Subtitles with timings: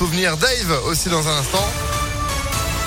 [0.00, 0.34] souvenir.
[0.38, 1.99] Dave aussi dans un instant.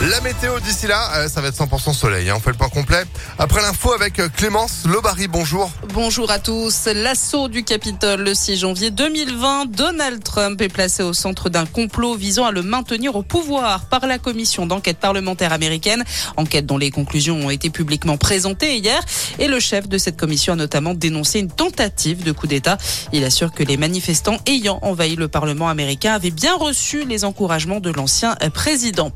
[0.01, 2.29] La météo d'ici là, euh, ça va être 100% soleil.
[2.29, 2.33] Hein.
[2.35, 3.03] On fait le point complet.
[3.38, 5.71] Après l'info avec euh, Clémence Lobary, bonjour.
[5.93, 6.87] Bonjour à tous.
[6.93, 9.68] L'assaut du Capitole le 6 janvier 2020.
[9.68, 14.06] Donald Trump est placé au centre d'un complot visant à le maintenir au pouvoir par
[14.06, 16.04] la commission d'enquête parlementaire américaine.
[16.36, 19.00] Enquête dont les conclusions ont été publiquement présentées hier.
[19.39, 22.78] Et le chef de cette commission a notamment dénoncé une tentative de coup d'État.
[23.14, 27.80] Il assure que les manifestants ayant envahi le Parlement américain avaient bien reçu les encouragements
[27.80, 29.14] de l'ancien président.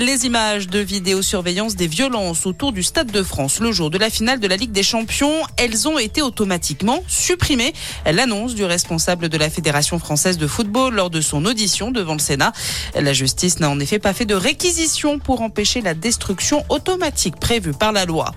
[0.00, 4.10] Les images de vidéosurveillance des violences autour du Stade de France le jour de la
[4.10, 7.72] finale de la Ligue des Champions, elles ont été automatiquement supprimées.
[8.04, 12.18] L'annonce du responsable de la Fédération française de football lors de son audition devant le
[12.18, 12.52] Sénat.
[13.00, 17.72] La justice n'a en effet pas fait de réquisition pour empêcher la destruction automatique prévue
[17.72, 18.32] par la loi.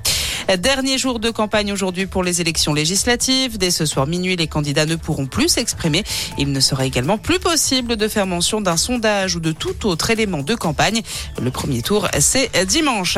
[0.56, 3.58] Dernier jour de campagne aujourd'hui pour les élections législatives.
[3.58, 6.05] Dès ce soir minuit, les candidats ne pourront plus s'exprimer.
[6.38, 10.10] Il ne sera également plus possible de faire mention d'un sondage ou de tout autre
[10.10, 11.02] élément de campagne.
[11.41, 13.18] Le premier tour, c'est dimanche.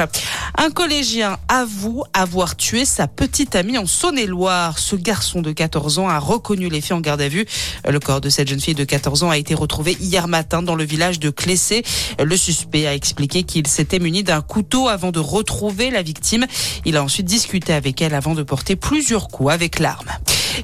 [0.58, 4.80] Un collégien avoue avoir tué sa petite amie en Saône-et-Loire.
[4.80, 7.46] Ce garçon de 14 ans a reconnu les faits en garde à vue.
[7.88, 10.76] Le corps de cette jeune fille de 14 ans a été retrouvé hier matin dans
[10.76, 11.84] le village de Clessé.
[12.18, 16.48] Le suspect a expliqué qu'il s'était muni d'un couteau avant de retrouver la victime.
[16.86, 20.10] Il a ensuite discuter avec elle avant de porter plusieurs coups avec l'arme.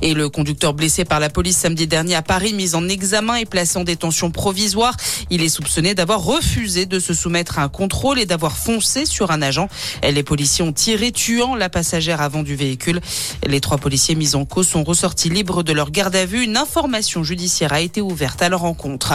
[0.02, 3.46] Et le conducteur blessé par la police samedi dernier à Paris, mis en examen et
[3.46, 4.96] placé en détention provisoire.
[5.30, 9.32] Il est soupçonné d'avoir refusé de se soumettre à un contrôle et d'avoir foncé sur
[9.32, 9.70] un agent.
[10.04, 13.00] Les policiers ont tiré, tuant la passagère avant du véhicule.
[13.46, 16.44] Les trois policiers mis en cause sont ressortis libres de leur garde à vue.
[16.44, 19.14] Une information judiciaire a été ouverte à leur rencontre.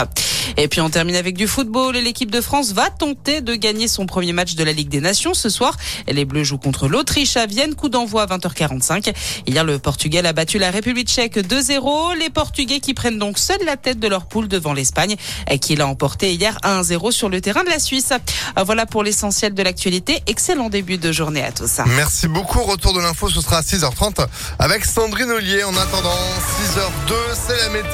[0.57, 1.95] Et puis on termine avec du football.
[1.95, 5.33] L'équipe de France va tenter de gagner son premier match de la Ligue des Nations
[5.33, 5.77] ce soir.
[6.07, 7.75] Les Bleus jouent contre l'Autriche à Vienne.
[7.75, 9.13] Coup d'envoi à 20h45.
[9.47, 12.17] Hier, le Portugal a battu la République tchèque 2-0.
[12.17, 15.15] Les Portugais qui prennent donc seuls la tête de leur poule devant l'Espagne,
[15.61, 18.13] qui l'a emporté hier 1-0 sur le terrain de la Suisse.
[18.57, 20.21] Voilà pour l'essentiel de l'actualité.
[20.27, 21.79] Excellent début de journée à tous.
[21.95, 22.61] Merci beaucoup.
[22.61, 24.25] Retour de l'info, ce sera à 6h30
[24.59, 25.63] avec Sandrine Ollier.
[25.63, 26.17] En attendant,
[26.59, 27.89] 6h02, c'est la météo.